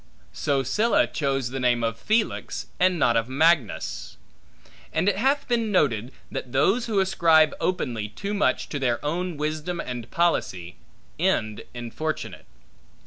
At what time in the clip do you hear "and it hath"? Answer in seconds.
4.91-5.47